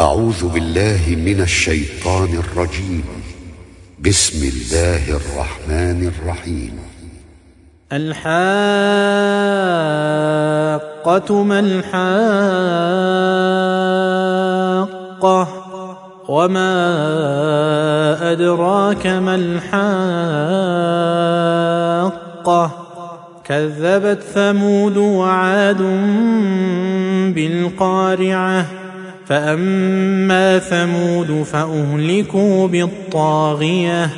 أعوذ 0.00 0.48
بالله 0.48 1.00
من 1.08 1.40
الشيطان 1.40 2.38
الرجيم. 2.38 3.04
بسم 4.00 4.48
الله 4.48 5.16
الرحمن 5.16 6.12
الرحيم. 6.12 6.78
الحاقة 7.92 8.22
ما 11.42 11.60
الحاقة 11.60 11.88
وما 16.28 16.72
أدراك 18.32 19.06
ما 19.06 19.34
الحاقة. 19.34 19.70
كذبت 23.44 24.22
ثمود 24.22 24.96
وعاد 24.96 25.82
بالقارعة 27.34 28.66
فأما 29.26 30.58
ثمود 30.58 31.42
فأهلكوا 31.42 32.68
بالطاغية 32.68 34.10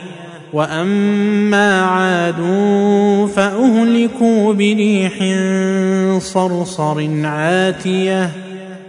وأما 0.53 1.83
عاد 1.83 2.37
فأهلكوا 3.37 4.53
بريح 4.53 5.15
صرصر 6.19 7.09
عاتية 7.25 8.31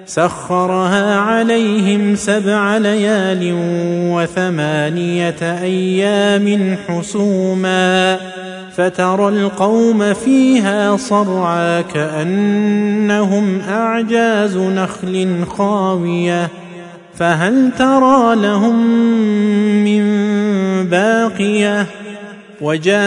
سخرها 0.09 1.15
عليهم 1.15 2.15
سبع 2.15 2.77
ليال 2.77 3.53
وثمانية 4.13 5.41
أيام 5.41 6.77
حسوما 6.87 8.17
فترى 8.75 9.29
القوم 9.29 10.13
فيها 10.13 10.97
صرعى 10.97 11.83
كأنهم 11.83 13.61
أعجاز 13.69 14.57
نخل 14.57 15.45
خاوية 15.57 16.49
فهل 17.15 17.71
ترى 17.77 18.35
لهم 18.35 18.75
من 19.83 20.03
باقية؟ 20.89 21.85
وجاء 22.61 22.99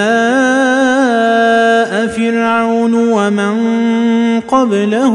فرعون 2.07 2.95
ومن 2.95 3.55
قبله 4.41 5.15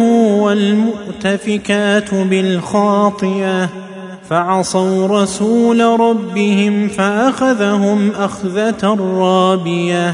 والمؤتفكات 1.26 2.14
بالخاطئة 2.14 3.70
فعصوا 4.30 5.08
رسول 5.08 5.82
ربهم 5.82 6.88
فأخذهم 6.88 8.12
أخذة 8.12 8.98
رابية. 9.18 10.14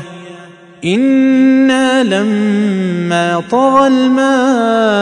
إنا 0.86 2.04
لما 2.04 3.44
طغى 3.52 3.88
الماء 3.88 4.96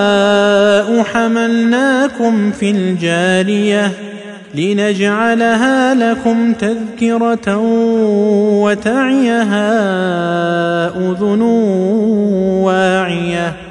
حملناكم 1.03 2.51
في 2.51 2.71
الجارية 2.71 3.91
لنجعلها 4.55 5.93
لكم 5.93 6.53
تذكرة 6.53 7.57
وتعيها 8.61 9.67
أذن 10.87 11.41
واعية. 12.61 13.70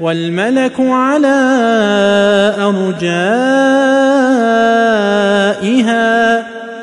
والملك 0.00 0.80
على 0.80 1.38
أرجائها 2.58 3.18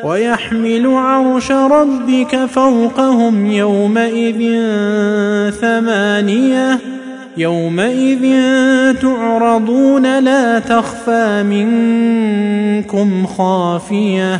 ويحمل 0.04 0.88
عرش 0.88 1.52
ربك 1.52 2.46
فوقهم 2.46 3.46
يومئذ 3.46 4.62
ثمانية 5.62 6.80
يومئذ 7.38 8.36
تعرضون 9.02 10.20
لا 10.20 10.60
تخفى 10.60 11.44
منكم 11.44 13.26
خافية 13.26 14.40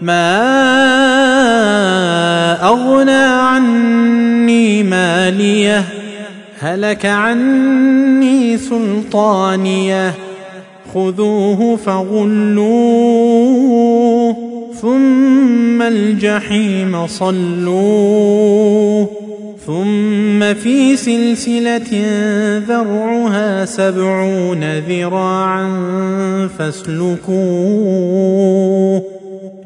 ما 0.00 0.54
أغنى 2.68 3.12
عني 3.12 4.82
مالية 4.82 5.84
هلك 6.60 7.06
عني 7.06 8.58
سلطانية. 8.58 10.14
خذوه 10.94 11.76
فغلوه 11.76 12.64
ثم 14.82 15.82
الجحيم 15.82 17.06
صلوه. 17.06 19.08
ثم 19.66 20.54
في 20.54 20.96
سلسلة 20.96 22.02
ذرعها 22.68 23.64
سبعون 23.64 24.78
ذراعا 24.78 25.68
فاسلكوه. 26.58 27.34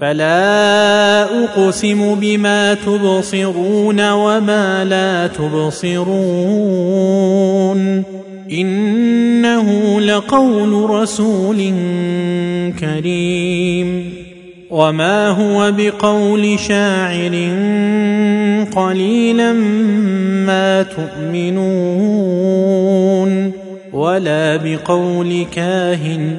فلا 0.00 1.22
أقسم 1.44 2.14
بما 2.14 2.74
تبصرون 2.74 4.10
وما 4.10 4.84
لا 4.84 5.26
تبصرون 5.26 6.74
إنه 8.52 10.00
لقول 10.00 10.90
رسول 10.90 11.72
كريم 12.80 14.14
وما 14.70 15.28
هو 15.28 15.72
بقول 15.72 16.58
شاعر 16.58 17.30
قليلا 18.76 19.52
ما 20.46 20.82
تؤمنون 20.82 22.34
ولا 23.92 24.56
بقول 24.56 25.46
كاهن 25.54 26.38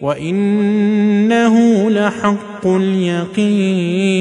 وانه 0.00 1.90
لحق 1.90 2.66
اليقين 2.66 4.18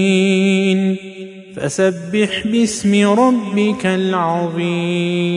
فسبح 1.56 2.47
باسم 2.47 3.09
ربك 3.19 3.85
العظيم 3.85 5.27